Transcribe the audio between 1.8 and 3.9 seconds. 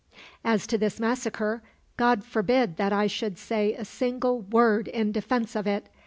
God forbid that I should say a